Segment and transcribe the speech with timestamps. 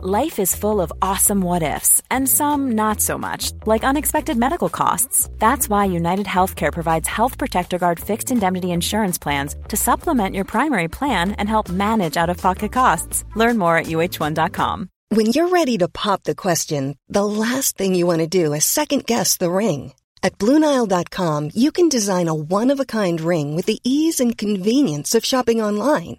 [0.00, 4.68] Life is full of awesome what ifs, and some not so much, like unexpected medical
[4.68, 5.28] costs.
[5.40, 10.44] That's why United Healthcare provides Health Protector Guard fixed indemnity insurance plans to supplement your
[10.44, 13.24] primary plan and help manage out of pocket costs.
[13.34, 14.88] Learn more at uh1.com.
[15.08, 18.64] When you're ready to pop the question, the last thing you want to do is
[18.64, 19.94] second guess the ring.
[20.22, 24.38] At Bluenile.com, you can design a one of a kind ring with the ease and
[24.38, 26.18] convenience of shopping online.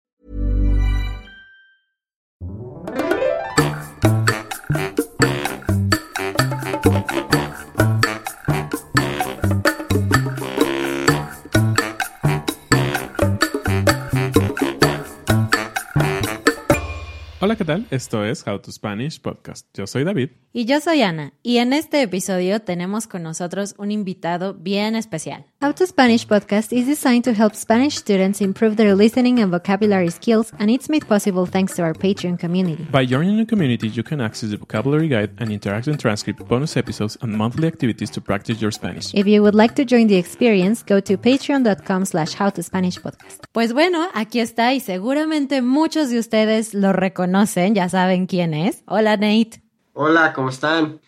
[17.43, 17.87] Hola, ¿qué tal?
[17.89, 19.65] Esto es How to Spanish Podcast.
[19.75, 20.29] Yo soy David.
[20.53, 25.45] Y yo soy Ana, y en este episodio tenemos con nosotros un invitado bien especial.
[25.61, 30.11] How to Spanish podcast is designed to help Spanish students improve their listening and vocabulary
[30.11, 32.85] skills, and it's made possible thanks to our Patreon community.
[32.91, 37.17] By joining the community, you can access the vocabulary guide and interactive transcript, bonus episodes,
[37.21, 39.13] and monthly activities to practice your Spanish.
[39.13, 43.45] If you would like to join the experience, go to patreon.com slash howtospanishpodcast.
[43.53, 47.30] Pues bueno, aquí está y seguramente muchos de ustedes lo reconocen,
[47.73, 48.83] ya saben quién es.
[48.87, 49.61] Hola Nate.
[49.93, 50.99] Hola, ¿cómo están?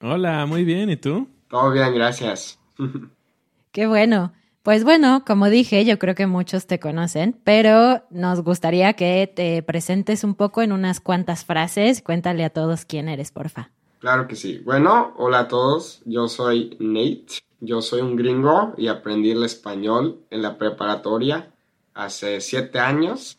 [0.00, 1.28] Hola, muy bien, ¿y tú?
[1.48, 2.58] Todo bien, gracias.
[3.72, 4.32] Qué bueno.
[4.62, 9.62] Pues bueno, como dije, yo creo que muchos te conocen, pero nos gustaría que te
[9.62, 12.02] presentes un poco en unas cuantas frases.
[12.02, 13.70] Cuéntale a todos quién eres, porfa.
[14.00, 14.60] Claro que sí.
[14.64, 16.02] Bueno, hola a todos.
[16.04, 17.40] Yo soy Nate.
[17.60, 21.50] Yo soy un gringo y aprendí el español en la preparatoria
[21.94, 23.38] hace siete años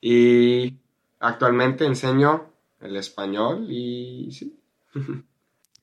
[0.00, 0.74] y
[1.20, 4.58] actualmente enseño el español y sí.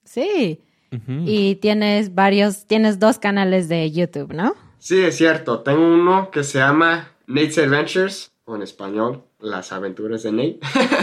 [0.04, 0.60] Sí.
[1.08, 4.54] Y tienes varios, tienes dos canales de YouTube, ¿no?
[4.78, 5.60] Sí, es cierto.
[5.60, 10.60] Tengo uno que se llama Nate's Adventures, o en español, Las Aventuras de Nate.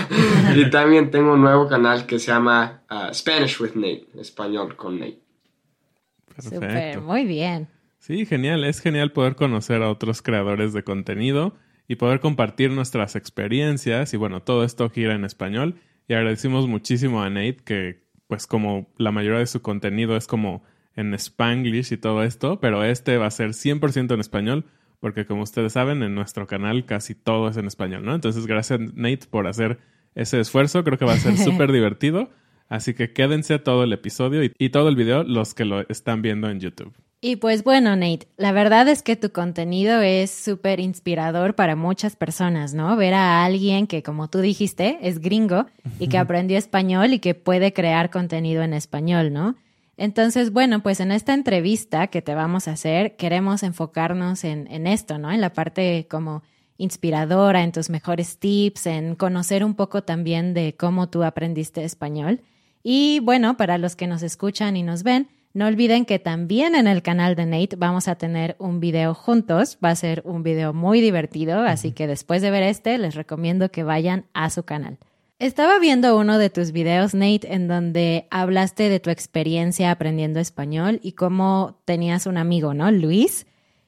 [0.56, 5.00] y también tengo un nuevo canal que se llama uh, Spanish with Nate, español con
[5.00, 5.20] Nate.
[6.40, 7.68] Súper, muy bien.
[8.00, 8.64] Sí, genial.
[8.64, 11.54] Es genial poder conocer a otros creadores de contenido
[11.88, 14.14] y poder compartir nuestras experiencias.
[14.14, 15.76] Y bueno, todo esto gira en español.
[16.08, 20.64] Y agradecimos muchísimo a Nate que pues como la mayoría de su contenido es como
[20.96, 24.66] en spanglish y todo esto, pero este va a ser 100% en español,
[25.00, 28.16] porque como ustedes saben, en nuestro canal casi todo es en español, ¿no?
[28.16, 29.80] Entonces, gracias Nate por hacer
[30.16, 32.30] ese esfuerzo, creo que va a ser súper divertido,
[32.70, 36.22] así que quédense todo el episodio y, y todo el video los que lo están
[36.22, 36.94] viendo en YouTube.
[37.26, 42.18] Y pues bueno, Nate, la verdad es que tu contenido es súper inspirador para muchas
[42.18, 42.98] personas, ¿no?
[42.98, 45.68] Ver a alguien que, como tú dijiste, es gringo
[46.00, 49.56] y que aprendió español y que puede crear contenido en español, ¿no?
[49.96, 54.86] Entonces, bueno, pues en esta entrevista que te vamos a hacer, queremos enfocarnos en, en
[54.86, 55.32] esto, ¿no?
[55.32, 56.44] En la parte como
[56.76, 62.42] inspiradora, en tus mejores tips, en conocer un poco también de cómo tú aprendiste español.
[62.84, 66.88] Y bueno, para los que nos escuchan y nos ven, no olviden que también en
[66.88, 69.78] el canal de Nate vamos a tener un video juntos.
[69.84, 73.70] Va a ser un video muy divertido, así que después de ver este, les recomiendo
[73.70, 74.98] que vayan a su canal.
[75.38, 81.00] Estaba viendo uno de tus videos, Nate, en donde hablaste de tu experiencia aprendiendo español
[81.04, 82.92] y cómo tenías un amigo, ¿no?
[82.92, 83.46] Luis,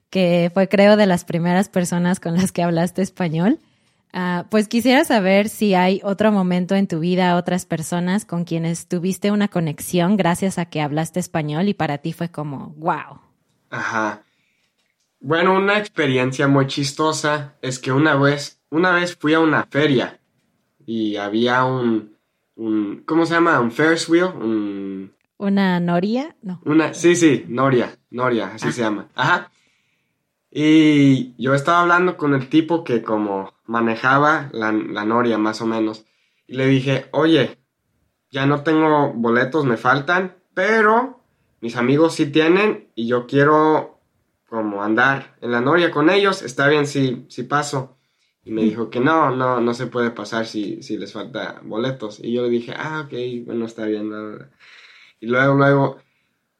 [0.09, 3.59] que fue creo de las primeras personas con las que hablaste español.
[4.15, 8.87] Uh, pues quisiera saber si hay otro momento en tu vida, otras personas con quienes
[8.87, 13.19] tuviste una conexión gracias a que hablaste español y para ti fue como, wow.
[13.69, 14.23] Ajá.
[15.19, 20.17] Bueno, una experiencia muy chistosa es que una vez, una vez fui a una feria
[20.85, 22.15] y había un,
[22.55, 23.59] un ¿cómo se llama?
[23.59, 25.11] Un Ferris wheel, un...
[25.35, 26.37] ¿Una noria?
[26.41, 26.61] No.
[26.63, 28.71] Una, sí, sí, noria, noria, así ah.
[28.71, 29.09] se llama.
[29.13, 29.51] Ajá.
[30.51, 35.65] Y yo estaba hablando con el tipo que como manejaba la, la, noria más o
[35.65, 36.05] menos.
[36.47, 37.57] Y le dije, oye,
[38.31, 41.23] ya no tengo boletos, me faltan, pero
[41.61, 43.99] mis amigos sí tienen y yo quiero
[44.47, 47.97] como andar en la noria con ellos, está bien si, si paso.
[48.43, 52.19] Y me dijo que no, no, no se puede pasar si, si les falta boletos.
[52.23, 53.13] Y yo le dije, ah, ok,
[53.45, 54.11] bueno, está bien.
[55.19, 55.97] Y luego, luego,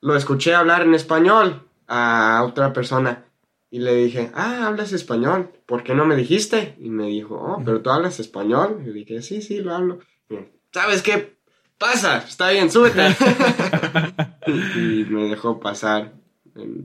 [0.01, 3.24] lo escuché hablar en español a otra persona.
[3.75, 6.75] Y le dije, ah, hablas español, ¿por qué no me dijiste?
[6.79, 8.81] Y me dijo, oh, pero tú hablas español.
[8.87, 9.99] Y dije, sí, sí, lo hablo.
[10.71, 11.35] ¿Sabes qué?
[11.77, 13.01] Pasa, está bien, súbete.
[14.47, 16.13] y me dejó pasar.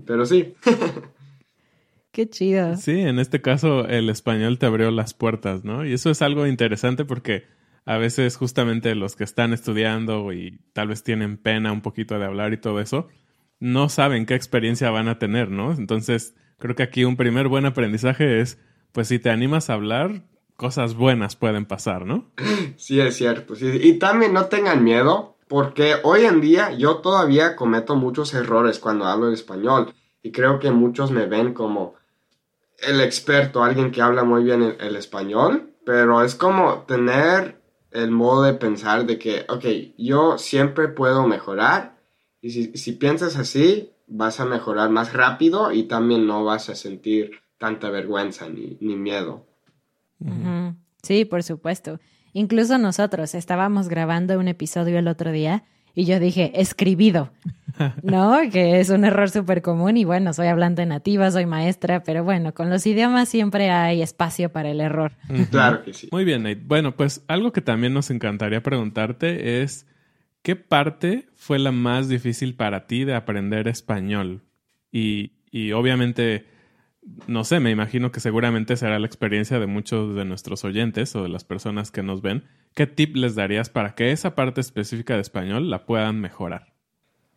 [0.05, 0.57] Pero sí.
[2.11, 2.77] Qué chido.
[2.77, 5.87] Sí, en este caso el español te abrió las puertas, ¿no?
[5.87, 7.45] Y eso es algo interesante porque
[7.85, 12.25] a veces justamente los que están estudiando y tal vez tienen pena un poquito de
[12.25, 13.07] hablar y todo eso,
[13.61, 15.71] no saben qué experiencia van a tener, ¿no?
[15.71, 18.59] Entonces, creo que aquí un primer buen aprendizaje es,
[18.93, 20.23] pues si te animas a hablar,
[20.57, 22.31] cosas buenas pueden pasar, ¿no?
[22.77, 23.57] Sí, es cierto.
[23.57, 23.67] Sí.
[23.83, 29.07] Y también no tengan miedo, porque hoy en día yo todavía cometo muchos errores cuando
[29.07, 29.93] hablo el español.
[30.23, 31.95] Y creo que muchos me ven como
[32.83, 37.61] el experto, alguien que habla muy bien el, español, pero es como tener
[37.91, 39.65] el modo de pensar de que, ok,
[39.99, 41.99] yo siempre puedo mejorar
[42.41, 47.31] y si, piensas así, vas a mejorar más rápido y también no vas a sentir
[47.59, 49.47] tanta vergüenza ni, miedo.
[51.03, 52.01] Sí, por supuesto.
[52.33, 55.65] Incluso nosotros estábamos grabando un episodio el otro día
[55.95, 57.33] y yo dije, escribido,
[58.03, 58.39] ¿no?
[58.53, 62.55] Que es un error súper común y bueno, soy hablante nativa, soy maestra, pero bueno,
[62.55, 65.13] con los idiomas siempre hay espacio para el error.
[65.51, 66.09] Claro que sí.
[66.13, 66.63] Muy bien, Nate.
[66.65, 69.87] Bueno, pues algo que también nos encantaría preguntarte es,
[70.43, 74.43] ¿qué parte fue la más difícil para ti de aprender español?
[74.93, 76.47] Y, y obviamente
[77.27, 81.23] no sé, me imagino que seguramente será la experiencia de muchos de nuestros oyentes o
[81.23, 82.45] de las personas que nos ven.
[82.75, 86.75] ¿Qué tip les darías para que esa parte específica de español la puedan mejorar?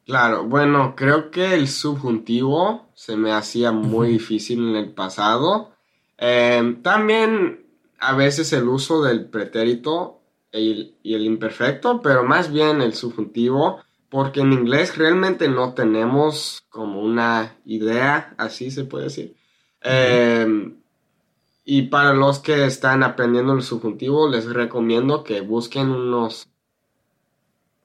[0.06, 5.72] Claro, bueno, creo que el subjuntivo se me hacía muy difícil en el pasado.
[6.18, 7.66] Em, también
[8.00, 10.23] a veces el uso del pretérito
[10.54, 17.02] y el imperfecto, pero más bien el subjuntivo, porque en inglés realmente no tenemos como
[17.02, 19.36] una idea, así se puede decir,
[19.84, 20.78] Em,
[21.66, 26.48] y para los que están aprendiendo el subjuntivo, les recomiendo que busquen unos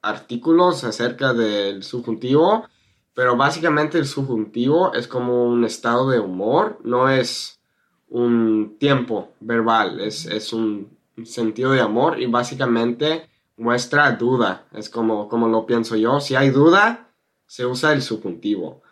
[0.00, 2.67] artículos acerca del subjuntivo,
[3.15, 7.61] pero básicamente el subjuntivo es como un estado de humor, no es
[8.09, 15.29] un tiempo verbal, es, es un sentido de amor y básicamente muestra duda, es como,
[15.29, 17.11] como lo pienso yo, si hay duda,
[17.47, 18.82] se usa el subjuntivo.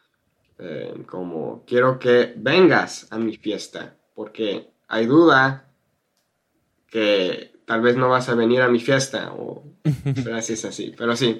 [0.58, 5.68] Eh, como quiero que vengas a mi fiesta, porque hay duda
[6.88, 9.64] que tal vez no vas a venir a mi fiesta o
[10.04, 11.38] gracias así, pero sí.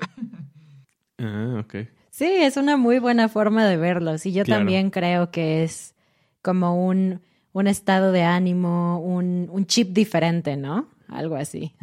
[1.18, 1.64] Ah,
[2.10, 4.14] Sí, es una muy buena forma de verlo.
[4.22, 5.94] y yo también creo que es
[6.40, 7.20] como un,
[7.58, 10.88] un estado de ánimo, un, un chip diferente, ¿no?
[11.08, 11.74] Algo así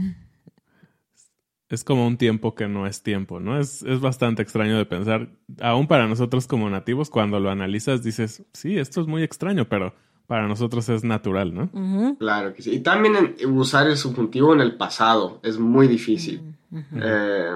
[1.73, 3.59] es como un tiempo que no es tiempo, ¿no?
[3.59, 5.29] Es, es, bastante extraño de pensar,
[5.59, 9.95] aún para nosotros como nativos, cuando lo analizas dices, sí, esto es muy extraño, pero
[10.27, 12.15] para nosotros es natural, ¿no?
[12.19, 12.75] Claro que sí.
[12.75, 16.55] Y también usar el subjuntivo en el pasado es muy difícil.
[16.95, 17.55] Eh,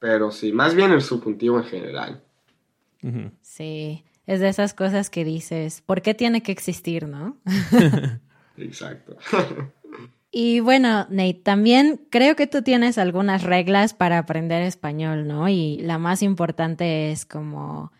[0.00, 2.22] pero sí, más bien el subjuntivo en general.
[3.40, 7.36] Sí, es de esas cosas que dices, ¿por qué tiene que existir, no?
[8.56, 9.16] Exacto.
[10.36, 15.48] Y bueno, Nate, también creo que tú tienes algunas reglas para aprender español, ¿no?
[15.48, 17.92] Y la más importante es como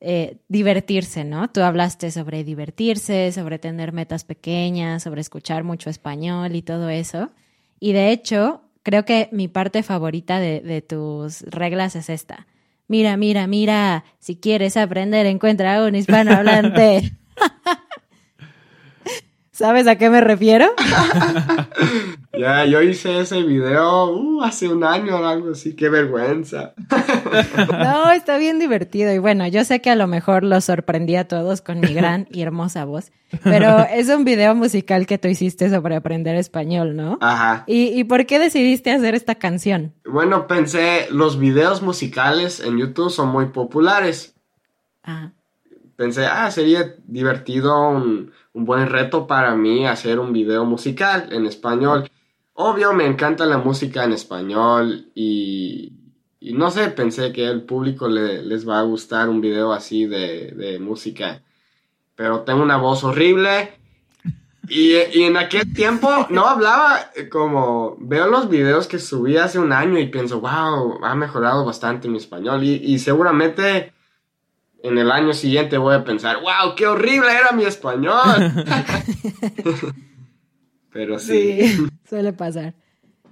[0.00, 1.50] eh, divertirse, ¿no?
[1.50, 7.32] Tú hablaste sobre divertirse, sobre tener metas pequeñas, sobre escuchar mucho español y todo eso.
[7.80, 12.46] Y de hecho, creo que mi parte favorita de, de tus reglas es esta.
[12.86, 17.12] Mira, mira, mira, si quieres aprender, encuentra a un hispanohablante.
[19.54, 20.66] ¿Sabes a qué me refiero?
[22.36, 26.74] ya, yo hice ese video uh, hace un año o algo así, qué vergüenza.
[27.70, 31.28] no, está bien divertido y bueno, yo sé que a lo mejor los sorprendí a
[31.28, 33.12] todos con mi gran y hermosa voz,
[33.44, 37.18] pero es un video musical que tú hiciste sobre aprender español, ¿no?
[37.20, 37.62] Ajá.
[37.68, 39.94] ¿Y, y por qué decidiste hacer esta canción?
[40.04, 44.34] Bueno, pensé, los videos musicales en YouTube son muy populares.
[45.04, 45.30] Ah.
[45.94, 51.44] Pensé, ah, sería divertido un un buen reto para mí hacer un video musical en
[51.44, 52.08] español.
[52.54, 55.92] Obvio, me encanta la música en español y,
[56.40, 61.42] no sé, pensé que al público les va a gustar un video así de, música.
[62.14, 63.72] Pero tengo una voz horrible
[64.68, 69.98] y, en aquel tiempo no hablaba como veo los videos que subí hace un año
[69.98, 73.93] y pienso, wow, ha mejorado bastante mi español y, y seguramente
[74.84, 78.22] en el año siguiente voy a pensar, wow, qué horrible era mi español.
[80.92, 81.68] pero sí.
[81.68, 82.74] Sí, suele pasar.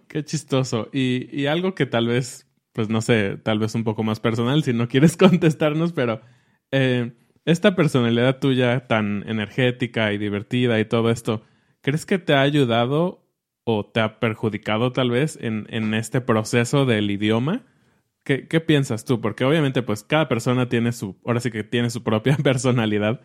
[0.09, 0.89] Qué chistoso.
[0.95, 4.65] Y, y algo que tal vez, pues no sé, tal vez un poco más personal,
[4.65, 6.23] si no quieres contestarnos, pero
[6.71, 7.13] eh,
[7.45, 11.43] esta personalidad tuya tan energética y divertida y todo esto,
[11.83, 13.27] ¿crees que te ha ayudado
[13.65, 17.67] o te ha perjudicado tal vez en, en este proceso del idioma?
[18.25, 19.21] ¿Qué, ¿Qué, piensas tú?
[19.21, 23.21] Porque obviamente pues cada persona tiene su, ahora sí que tiene su propia personalidad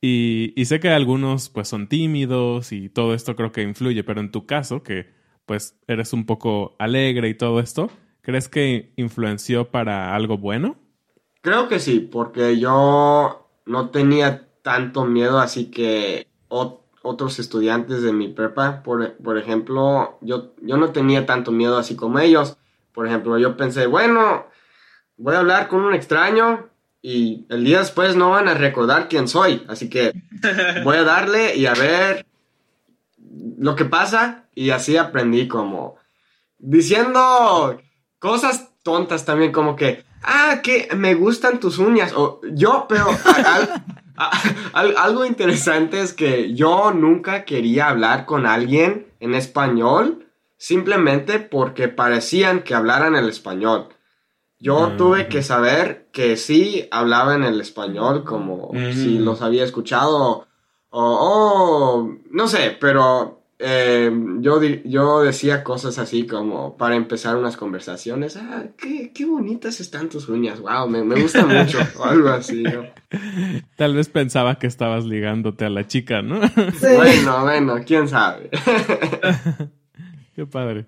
[0.00, 4.20] y, y sé que algunos pues son tímidos y todo esto creo que influye, pero
[4.20, 5.10] en tu caso que
[5.46, 7.90] pues eres un poco alegre y todo esto,
[8.22, 10.76] ¿crees que influenció para algo bueno?
[11.42, 18.28] Creo que sí, porque yo no tenía tanto miedo, así que otros estudiantes de mi
[18.28, 22.58] prepa, por, por ejemplo, yo, yo no tenía tanto miedo así como ellos.
[22.92, 24.46] Por ejemplo, yo pensé, bueno,
[25.16, 26.68] voy a hablar con un extraño
[27.02, 29.64] y el día después no van a recordar quién soy.
[29.68, 30.12] Así que
[30.84, 32.26] voy a darle y a ver
[33.58, 34.44] lo que pasa.
[34.54, 35.96] Y así aprendí como
[36.58, 37.80] diciendo
[38.18, 42.12] cosas tontas también, como que, ah, que me gustan tus uñas.
[42.14, 43.06] O yo, pero
[44.74, 50.26] algo interesante es que yo nunca quería hablar con alguien en español
[50.60, 53.88] simplemente porque parecían que hablaran el español.
[54.58, 59.24] Yo Ah, tuve que saber que sí hablaban el español, como si Mm.
[59.24, 60.46] los había escuchado,
[60.90, 67.56] o, o- no sé, pero eh, yo, yo decía cosas así como para empezar unas
[67.56, 72.28] conversaciones, ah, qué, qué bonitas están tus uñas, wow, me, me gusta mucho, o algo
[72.28, 72.84] así, ¿no?
[73.76, 76.38] Tal vez pensaba que estabas ligándote a la chica, ¿no?
[76.94, 78.50] Bueno, bueno, quién sabe.
[80.40, 80.86] Qué padre.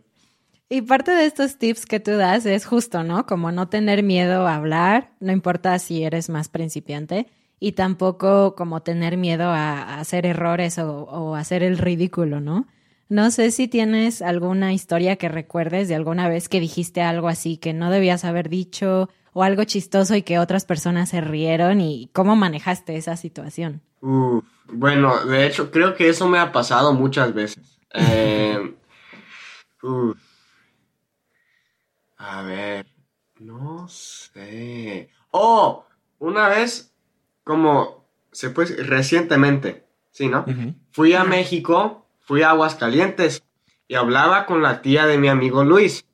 [0.71, 3.27] Y parte de estos tips que tú das es justo, ¿no?
[3.27, 7.27] Como no tener miedo a hablar, no importa si eres más principiante,
[7.61, 12.67] y tampoco como tener miedo a, a hacer errores o, o hacer el ridículo, ¿no?
[13.11, 17.59] No sé si tienes alguna historia que recuerdes de alguna vez que dijiste algo así
[17.59, 22.09] que no debías haber dicho o algo chistoso y que otras personas se rieron y
[22.15, 23.83] cómo manejaste esa situación.
[24.01, 27.79] Uf, bueno, de hecho, creo que eso me ha pasado muchas veces.
[27.95, 28.75] Eh,
[29.83, 30.19] uf.
[32.17, 32.87] A ver,
[33.41, 35.11] no sé.
[35.33, 35.85] Oh,
[36.19, 36.95] una vez,
[37.43, 40.45] como se puede recientemente, ¿sí, no?
[40.93, 43.43] Fui a México, fui a Aguascalientes
[43.89, 46.05] y hablaba con la tía de mi amigo Luis.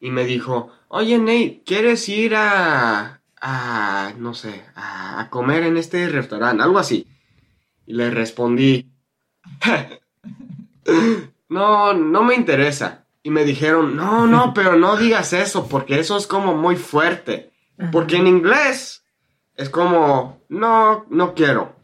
[0.00, 5.76] Y me dijo, oye Nate, ¿quieres ir a, a no sé, a, a comer en
[5.76, 6.62] este restaurante?
[6.62, 7.06] Algo así.
[7.86, 8.90] Y le respondí,
[11.50, 13.04] no, no me interesa.
[13.22, 17.50] Y me dijeron, no, no, pero no digas eso porque eso es como muy fuerte.
[17.92, 19.04] Porque en inglés
[19.56, 21.76] es como, no, no quiero.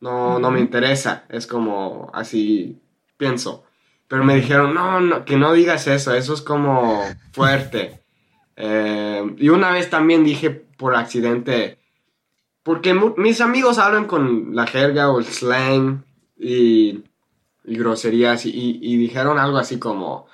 [0.00, 1.24] No, no me interesa.
[1.28, 2.80] Es como así
[3.16, 3.64] pienso.
[4.08, 6.14] Pero me dijeron, no, no, que no digas eso.
[6.14, 8.00] Eso es como fuerte.
[8.60, 11.78] Eh, y una vez también dije por accidente,
[12.64, 16.02] porque mis amigos hablan con la jerga o el slang
[16.36, 17.04] y,
[17.68, 20.26] y groserías y, y- y dijeron algo así como,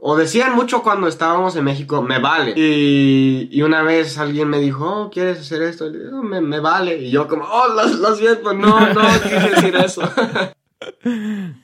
[0.00, 2.52] o decían mucho cuando estábamos en México, me vale.
[2.56, 5.86] Y, y una vez alguien me dijo, oh, ¿quieres hacer esto?
[5.88, 5.92] Y
[6.26, 6.98] me, me vale.
[6.98, 10.02] Y yo como, oh, lo, lo siento, no, no quise decir eso.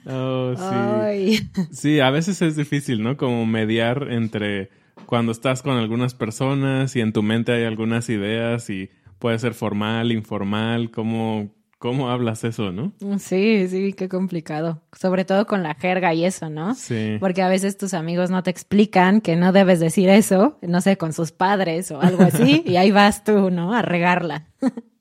[0.06, 0.62] Oh, sí.
[0.74, 1.50] Ay.
[1.72, 3.16] Sí, a veces es difícil, ¿no?
[3.16, 4.70] Como mediar entre
[5.06, 9.52] cuando estás con algunas personas y en tu mente hay algunas ideas y puede ser
[9.54, 12.92] formal, informal, ¿cómo, cómo hablas eso, no?
[13.18, 14.82] Sí, sí, qué complicado.
[14.92, 16.74] Sobre todo con la jerga y eso, ¿no?
[16.74, 17.16] Sí.
[17.18, 20.98] Porque a veces tus amigos no te explican que no debes decir eso, no sé,
[20.98, 23.72] con sus padres o algo así, y ahí vas tú, ¿no?
[23.72, 24.46] A regarla.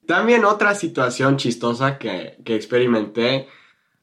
[0.07, 3.47] También otra situación chistosa que, que experimenté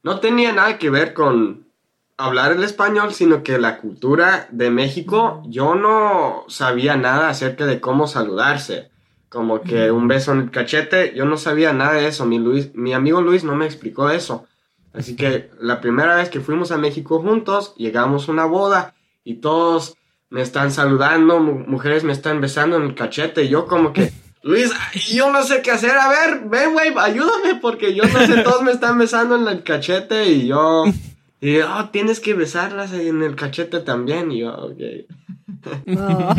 [0.03, 1.67] no tenía nada que ver con
[2.15, 7.81] hablar el español, sino que la cultura de México, yo no sabía nada acerca de
[7.81, 8.91] cómo saludarse.
[9.29, 12.25] Como que un beso en el cachete, yo no sabía nada de eso.
[12.25, 14.45] Mi, Luis, mi amigo Luis no me explicó eso.
[14.93, 19.35] Así que la primera vez que fuimos a México juntos, llegamos a una boda y
[19.35, 19.95] todos
[20.29, 24.11] me están saludando, mu- mujeres me están besando en el cachete y yo como que,
[24.43, 24.71] Luis,
[25.13, 28.61] yo no sé qué hacer, a ver, ven, güey, ayúdame porque yo no sé, todos
[28.63, 30.85] me están besando en el cachete y yo,
[31.41, 34.79] y oh, tienes que besarlas en el cachete también y yo, ok.
[35.85, 36.33] No.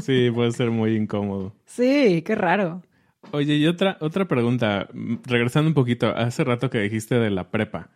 [0.00, 1.52] Sí, puede ser muy incómodo.
[1.70, 2.82] Sí, qué raro.
[3.30, 7.52] Oye, y otra, otra pregunta, mm, regresando un poquito, hace rato que dijiste de la
[7.52, 7.90] prepa.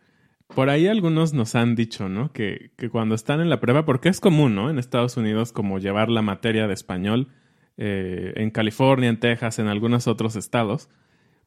[0.47, 2.31] Por ahí algunos nos han dicho, ¿no?
[2.31, 4.69] Que, que cuando están en la prepa, porque es común, ¿no?
[4.69, 7.27] En Estados Unidos, como llevar la materia de español,
[7.75, 10.89] eh, en California, en Texas, en algunos otros estados.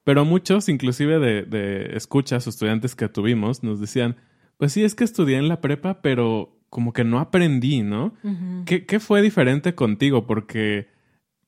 [0.04, 4.16] Pero muchos, inclusive de, de escuchas o estudiantes que tuvimos, nos decían,
[4.58, 8.12] pues sí, es que estudié en la prepa, pero como que no aprendí, ¿no?
[8.66, 10.26] ¿Qué, ¿Qué, fue diferente contigo?
[10.26, 10.88] Porque,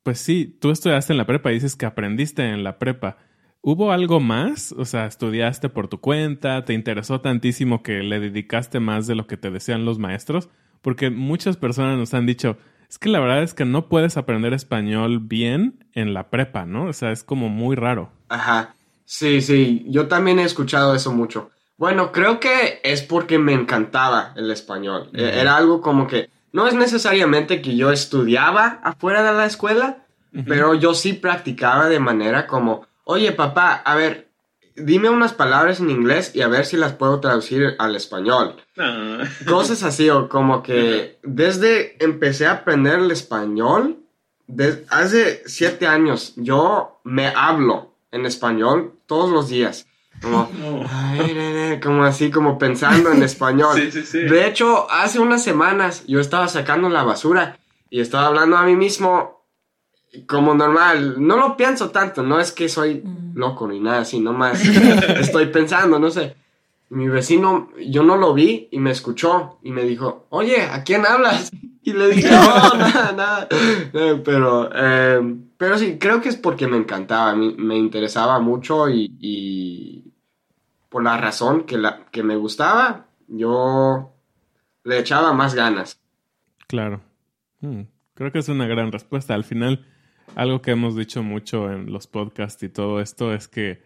[0.02, 3.18] pues sí, tú estudiaste en la prepa y dices que aprendiste en la prepa.
[3.62, 4.72] ¿Hubo algo más?
[4.72, 6.64] O sea, ¿estudiaste por tu cuenta?
[6.64, 10.48] ¿Te interesó tantísimo que le dedicaste más de lo que te decían los maestros?
[10.80, 12.56] Porque muchas personas nos han dicho,
[12.88, 16.86] es que la verdad es que no puedes aprender español bien en la prepa, ¿no?
[16.86, 18.10] O sea, es como muy raro.
[18.30, 18.74] Ajá.
[19.04, 21.50] Sí, sí, yo también he escuchado eso mucho.
[21.76, 25.10] Bueno, creo que es porque me encantaba el español.
[25.12, 30.06] E-, era algo como que no es necesariamente que yo estudiaba afuera de la escuela,
[30.46, 34.30] pero yo sí practicaba de manera como oye papá, a ver,
[34.76, 38.56] dime unas palabras en inglés y a ver si las puedo traducir al español.
[38.78, 39.24] Ah.
[39.46, 43.98] Cosas así, o como que desde empecé a aprender el español,
[44.88, 49.86] hace siete años, yo me hablo en español todos los días.
[50.20, 50.50] Como,
[51.82, 53.80] como así, como pensando en español.
[54.12, 57.58] De hecho, hace unas semanas yo estaba sacando la basura
[57.88, 59.40] y estaba hablando a mí mismo
[60.26, 63.02] como normal, no lo pienso tanto, no es que soy
[63.34, 64.60] loco ni nada así, nomás
[65.18, 66.36] estoy pensando, no sé.
[66.88, 71.06] Mi vecino, yo no lo vi y me escuchó y me dijo, oye, ¿a quién
[71.06, 71.50] hablas?
[71.82, 73.48] Y le dije, no, nada, nada.
[73.50, 79.99] Eh, pero, em, pero sí, creo que es porque me encantaba, me interesaba mucho y,
[80.90, 84.12] por la razón que, la, que me gustaba, yo
[84.84, 86.00] le echaba más ganas.
[86.66, 87.00] Claro.
[87.60, 87.82] Mm,
[88.14, 89.34] creo que es una gran respuesta.
[89.34, 89.86] Al final,
[90.34, 93.82] algo que hemos dicho mucho en los podcasts y todo esto es que,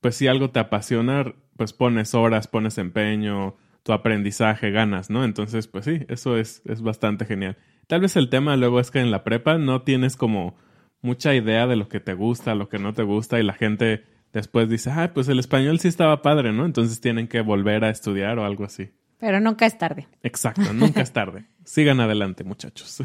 [0.00, 5.24] pues si algo te apasiona, pues pones horas, pones empeño, tu aprendizaje, ganas, ¿no?
[5.24, 7.56] Entonces, pues sí, eso es, es bastante genial.
[7.88, 10.56] Tal vez el tema luego es que en la prepa no tienes como
[11.02, 14.04] mucha idea de lo que te gusta, lo que no te gusta y la gente
[14.36, 16.66] después dice, ah, pues el español sí estaba padre, ¿no?
[16.66, 18.90] Entonces tienen que volver a estudiar o algo así.
[19.18, 20.06] Pero nunca es tarde.
[20.22, 21.46] Exacto, nunca es tarde.
[21.64, 23.02] Sigan adelante, muchachos.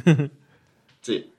[1.02, 1.32] sí.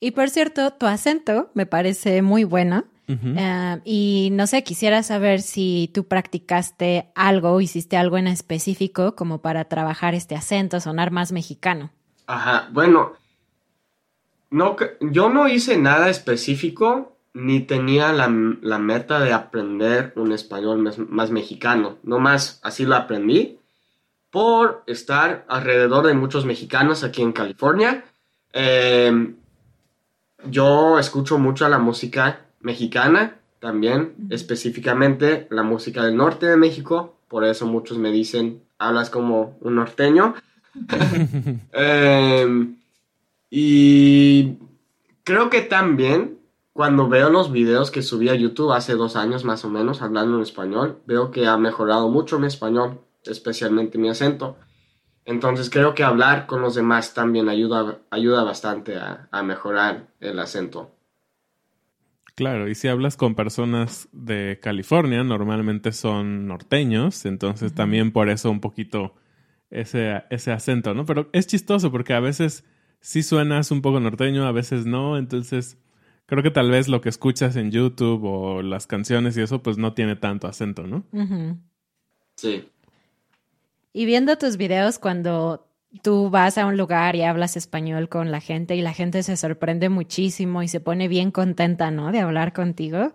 [0.00, 2.84] Y por cierto, tu acento me parece muy bueno.
[3.08, 9.42] Eh, y no sé, quisiera saber si tú practicaste algo, hiciste algo en específico como
[9.42, 11.90] para trabajar este acento, sonar más mexicano.
[12.26, 13.12] Ajá, bueno,
[14.48, 21.30] no, yo no hice nada específico ni tenía la, meta de aprender un español más,
[21.30, 21.98] mexicano.
[22.02, 23.58] No más, así lo aprendí
[24.30, 28.04] por estar alrededor de muchos mexicanos aquí en California.
[28.52, 29.34] Eh,
[30.44, 37.44] yo escucho mucho la música mexicana también, específicamente la música del norte de México, por
[37.44, 40.34] eso muchos me dicen, hablas como un norteño.
[41.72, 42.76] Em,
[43.50, 44.56] y
[45.22, 46.38] creo que también
[46.72, 50.36] cuando veo los videos que subí a YouTube hace dos años más o menos hablando
[50.36, 54.56] en español, veo que ha mejorado mucho mi español, especialmente mi acento.
[55.24, 60.96] Entonces creo que hablar con los demás también ayuda, ayuda bastante a, mejorar el acento.
[62.34, 68.50] Claro, y si hablas con personas de California, normalmente son norteños, entonces también por eso
[68.50, 69.14] un poquito
[69.70, 71.04] ese, ese acento, ¿no?
[71.04, 72.64] Pero es chistoso porque a veces
[73.00, 75.76] sí suenas un poco norteño, a veces no, entonces
[76.32, 79.76] creo que tal vez lo que escuchas en YouTube o las canciones y eso pues
[79.76, 81.04] no tiene tanto acento, ¿no?
[82.36, 82.70] Sí.
[83.92, 85.68] Y viendo tus videos cuando
[86.00, 89.36] tú vas a un lugar y hablas español con la gente y la gente se
[89.36, 92.12] sorprende muchísimo y se pone bien contenta, ¿no?
[92.12, 93.12] De hablar contigo.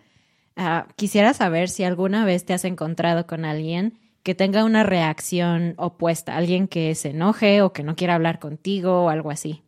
[0.55, 5.73] Ah, quisiera saber si alguna vez te has encontrado con alguien que tenga una reacción
[5.77, 9.63] opuesta, alguien que se enoje o que no quiera hablar contigo o algo así.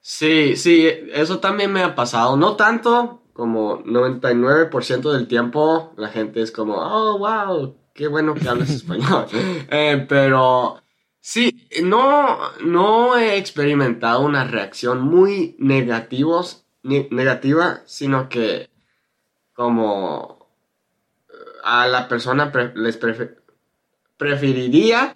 [0.00, 2.36] Sí, sí, eso también me ha pasado.
[2.36, 8.48] No tanto, como 99% del tiempo la gente es como, oh, wow, qué bueno que
[8.48, 9.26] hablas español.
[9.70, 10.82] Eh, pero
[11.20, 18.70] sí, no, no he experimentado una reacción muy negativos, negativa, sino que
[19.52, 20.48] como
[21.62, 22.98] a la persona les
[24.16, 25.14] preferiría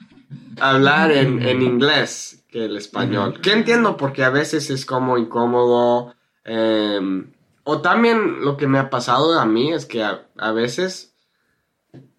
[0.60, 3.40] hablar en, inglés que el español.
[3.40, 6.14] Que entiendo porque a veces es como incómodo.
[6.44, 7.32] Em,
[7.64, 11.16] o también lo que me ha pasado a mí es que a veces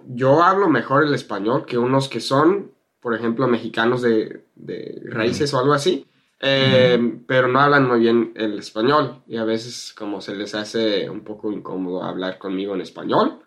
[0.06, 4.44] yo hablo mejor el español que unos que son, por ejemplo, mexicanos de,
[5.06, 6.06] raíces o algo así,
[6.42, 11.10] eh, pero no hablan muy bien el español y a veces como se les hace
[11.10, 13.40] un poco incómodo hablar conmigo en español,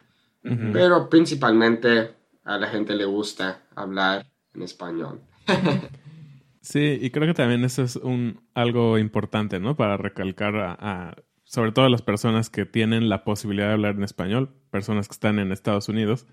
[0.73, 4.25] pero principalmente a la gente le gusta hablar
[4.55, 5.21] en español.
[6.61, 9.77] sí, y creo que también eso es un, algo importante, ¿no?
[9.77, 14.05] Para recalcar a, sobre todo a las personas que tienen la posibilidad de hablar en
[14.05, 16.27] español, personas que están en Estados Unidos,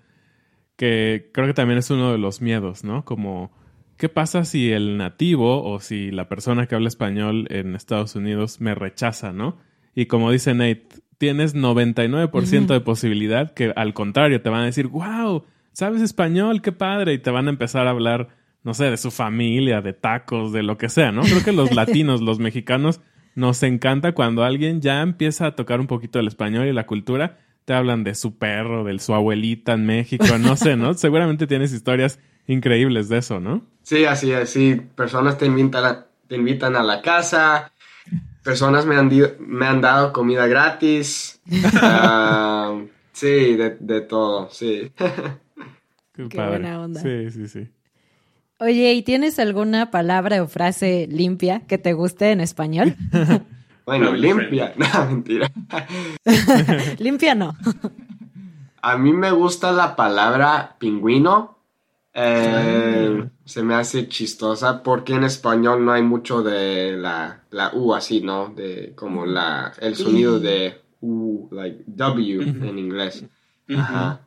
[0.76, 3.04] que creo que también es uno de los miedos, ¿no?
[3.04, 3.50] Como,
[3.96, 8.60] ¿qué pasa si el nativo o si la persona que habla español en Estados Unidos
[8.60, 9.56] me rechaza, ¿no?
[9.94, 14.88] Y como dice Nate, tienes 99% de posibilidad que al contrario te van a decir,
[14.88, 16.62] wow, ¿sabes español?
[16.62, 17.14] ¡Qué padre!
[17.14, 18.28] Y te van a empezar a hablar,
[18.66, 21.22] no sé, de su familia, de tacos, de lo que sea, ¿no?
[21.22, 23.00] Creo que los latinos, los mexicanos,
[23.36, 27.38] nos encanta cuando alguien ya empieza a tocar un poquito el español y la cultura
[27.64, 30.94] te hablan de su perro, de su abuelita en México, no sé, ¿no?
[30.94, 33.64] Seguramente tienes historias increíbles de eso, ¿no?
[33.84, 34.74] Sí, así es, sí.
[34.96, 37.70] Personas te invitan a, te invitan a la casa,
[38.42, 41.40] personas me han, me han dado comida gratis.
[41.80, 42.76] Ah,
[43.12, 44.90] sí, de, todo, sí.
[46.12, 47.00] Qué, buena onda.
[47.00, 47.68] Sí, sí, sí.
[48.58, 52.96] Oye, ¿y tienes alguna palabra o frase limpia que te guste en español?
[53.86, 54.74] Bueno, limpia.
[54.78, 55.48] No, mentira.
[56.98, 57.56] limpia no.
[58.82, 61.56] A mí me gusta la palabra pingüino.
[62.12, 67.94] Eh, se me hace chistosa porque en español no hay mucho de la, la U
[67.94, 68.48] así, ¿no?
[68.48, 73.24] De como la, el sonido de U, like W en inglés.
[73.68, 74.20] Ajá.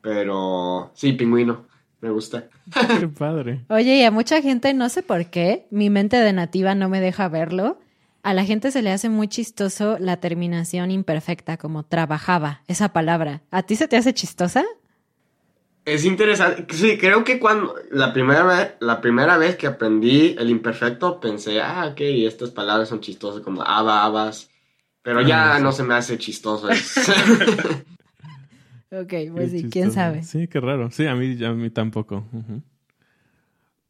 [0.00, 1.67] Pero sí, pingüino.
[2.00, 2.48] Me gusta.
[3.00, 3.64] Qué padre.
[3.68, 7.00] Oye, y a mucha gente, no sé por qué, mi mente de nativa no me
[7.00, 7.78] deja verlo
[8.22, 13.42] a la gente se le hace muy chistoso la terminación imperfecta, como trabajaba, esa palabra.
[13.50, 14.64] ¿A ti se te hace chistosa?
[15.84, 16.66] Es interesante.
[16.74, 21.62] Sí, creo que cuando la primera vez, la primera vez que aprendí el imperfecto pensé,
[21.62, 24.50] ah, ok, estas palabras son chistosas como aba, abas.
[25.00, 26.68] Pero ya ah, no se me hace chistoso.
[28.90, 30.22] ok, pues sí, quién sabe.
[30.22, 30.90] Sí, qué raro.
[30.90, 32.26] Sí, a mí, a mí tampoco.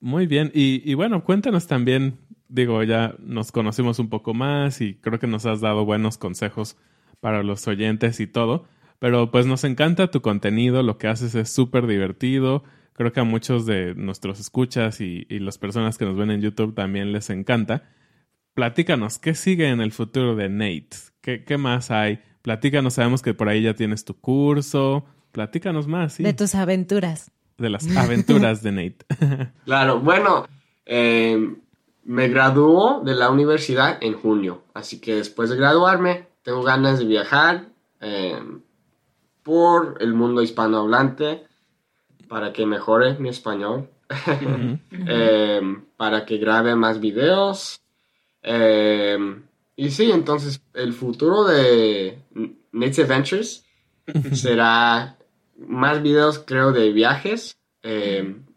[0.01, 0.51] Muy bien.
[0.55, 5.27] Y, y bueno, cuéntanos también digo, ya nos conocimos un poco más y creo que
[5.27, 6.77] nos has dado buenos consejos
[7.21, 8.67] para los oyentes y todo.
[8.99, 12.65] Pero pues nos encanta tu contenido, lo que haces es súper divertido.
[12.95, 16.75] Creo que a muchos de nuestros escuchas y, las personas que nos ven en YouTube
[16.75, 17.91] también les encanta.
[18.55, 20.97] Platícanos, ¿qué sigue en el futuro de Nate?
[21.21, 22.21] ¿Qué, qué más hay?
[22.43, 25.05] Platícanos, sabemos que por ahí ya tienes tu curso.
[25.33, 26.23] Platícanos más, sí.
[26.23, 27.31] De tus aventuras.
[27.57, 29.53] De las aventuras de Nate.
[29.65, 30.47] claro, bueno,
[30.87, 31.57] eh,
[32.05, 37.05] me graduó de la universidad en junio, así que después de graduarme tengo ganas de
[37.05, 37.67] viajar
[38.01, 38.63] em,
[39.43, 41.45] por el mundo hispanohablante
[42.29, 43.91] para que mejore mi español,
[44.91, 47.83] em, para que grabe más videos.
[49.79, 52.25] Y sí, entonces el futuro de
[52.73, 53.65] Nate's Adventures
[54.33, 55.17] será
[55.57, 57.61] más videos, creo, de viajes.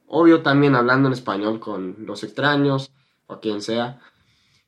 [0.07, 2.91] obvio también hablando en español con los extraños
[3.27, 4.01] o quien sea.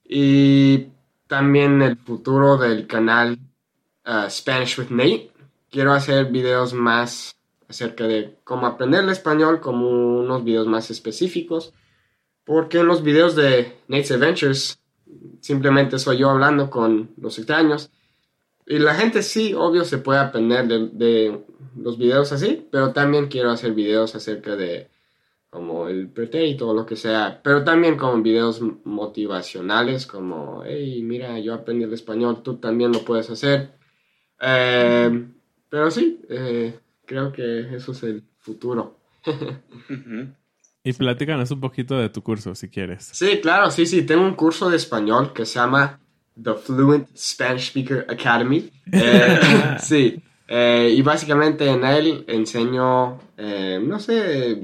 [0.03, 0.89] Y
[1.25, 3.39] también el futuro del canal
[4.05, 5.31] uh, Spanish with Nate.
[5.71, 7.35] Quiero hacer videos más
[7.67, 9.89] acerca de cómo aprender el español, como
[10.19, 11.73] unos videos más específicos.
[12.43, 14.82] Porque en los videos de Nate's Adventures
[15.41, 17.91] simplemente soy yo hablando con los extraños.
[18.65, 21.43] Y la gente sí, obvio, se puede aprender de,
[21.75, 24.89] los videos así, pero también quiero hacer videos acerca de
[25.49, 31.01] como el prete y todo lo que sea, pero también con videos motivacionales como, hey,
[31.03, 33.73] mira, yo aprendí el español, tú también lo puedes hacer.
[34.41, 35.27] Eh,
[35.69, 38.97] pero sí, eh, creo que eso es el futuro.
[40.83, 43.09] y platícanos un poquito de tu curso, si quieres.
[43.13, 45.99] Sí, claro, sí, sí, tengo un curso de español que se llama
[46.41, 48.69] The Fluent Spanish Speaker Academy.
[48.91, 54.61] Eh, sí, y básicamente en él enseño, no sé,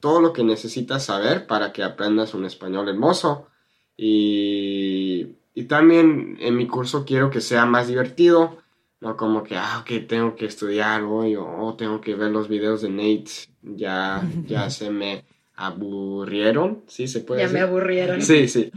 [0.00, 3.48] todo lo que necesitas saber para que aprendas un español hermoso.
[3.96, 8.58] Y, y también en mi curso quiero que sea más divertido,
[9.00, 12.82] no como que, ah, ok, tengo que estudiar hoy o tengo que ver los videos
[12.82, 13.30] de Nate,
[13.62, 18.20] ya, ya se me aburrieron, ¿sí se puede Ya me aburrieron.
[18.22, 18.70] Sí, sí.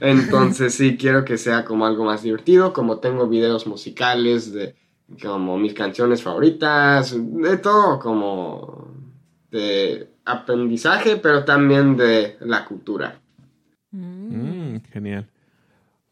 [0.00, 4.74] Entonces sí, quiero que sea como algo más divertido, como tengo videos musicales de
[5.22, 8.88] como mis canciones favoritas, de todo, como
[9.50, 13.18] de aprendizaje, pero también de la cultura.
[13.90, 15.26] Mm, genial.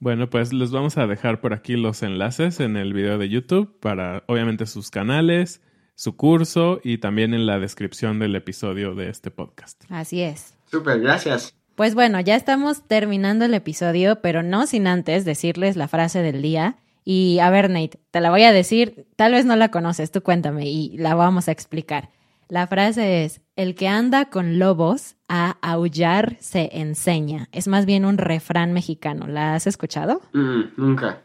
[0.06, 3.76] Bueno, pues les vamos a dejar por aquí los enlaces en el video de YouTube
[3.80, 5.60] para obviamente sus canales,
[5.96, 9.82] su curso y también en la descripción del episodio de este podcast.
[9.88, 10.54] Así es.
[10.70, 11.56] Súper, gracias.
[11.74, 16.40] Pues bueno, ya estamos terminando el episodio, pero no sin antes decirles la frase del
[16.40, 16.76] día.
[17.04, 20.22] Y a ver, Nate, te la voy a decir, tal vez no la conoces, tú
[20.22, 22.10] cuéntame y la vamos a explicar.
[22.48, 27.48] La frase es, el que anda con lobos a aullar se enseña.
[27.52, 29.26] Es más bien un refrán mexicano.
[29.26, 30.20] ¿La has escuchado?
[30.32, 31.22] Mm, nunca.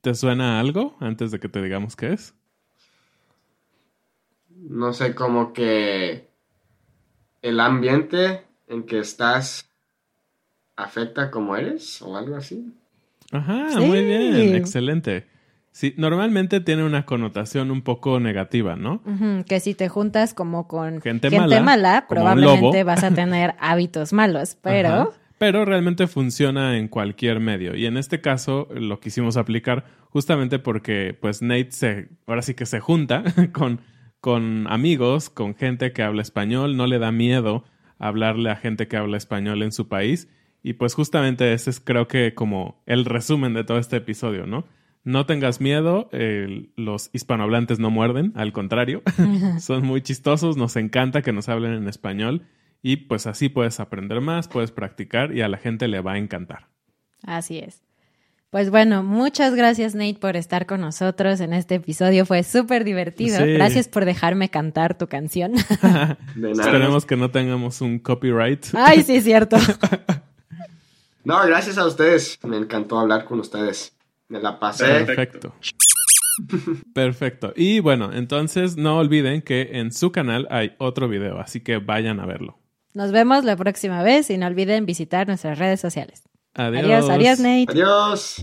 [0.00, 2.34] ¿Te suena algo antes de que te digamos qué es?
[4.68, 6.28] no sé, como que
[7.42, 9.68] el ambiente en que estás
[10.76, 12.72] afecta como eres o algo así.
[13.30, 15.26] Ajá, muy bien, excelente.
[15.72, 19.02] Sí, normalmente tiene una connotación un poco negativa, ¿no?
[19.46, 25.14] que si te juntas como con gente, mala, probablemente vas a tener hábitos malos, pero...
[25.38, 27.74] Pero realmente funciona en cualquier medio.
[27.74, 32.64] Y en este caso lo quisimos aplicar justamente porque pues Nate se, ahora sí que
[32.64, 33.80] se junta con,
[34.20, 37.64] con amigos, con gente que habla español, no le da miedo
[37.98, 40.28] hablarle a gente que habla español en su país.
[40.62, 44.64] Y pues justamente ese es creo que como el resumen de todo este episodio, ¿no?
[45.04, 46.08] No tengas miedo,
[46.76, 49.02] los hispanohablantes no muerden, al contrario,
[49.58, 52.46] son muy chistosos, nos encanta que nos hablen en español
[52.82, 56.18] y pues así puedes aprender más, puedes practicar y a la gente le va a
[56.18, 56.68] encantar.
[57.24, 57.82] Así es.
[58.50, 62.26] Pues bueno, muchas gracias Nate por estar con nosotros en este episodio.
[62.26, 63.38] Fue súper divertido.
[63.46, 65.54] Gracias por dejarme cantar tu canción.
[66.36, 68.66] Esperemos que no tengamos un copyright.
[68.74, 69.56] Ay, sí, es cierto.
[71.24, 72.38] no, gracias a ustedes.
[72.42, 73.94] Me encantó hablar con ustedes.
[74.32, 74.86] Me la pasé.
[74.86, 75.54] Perfecto.
[76.94, 77.52] Perfecto.
[77.54, 82.18] Y bueno, entonces no olviden que en su canal hay otro video, así que vayan
[82.18, 82.58] a verlo.
[82.94, 86.22] Nos vemos la próxima vez y no olviden visitar nuestras redes sociales.
[86.54, 86.82] Adiós.
[86.82, 87.72] Adiós, adiós, Nate.
[87.72, 88.42] Adiós.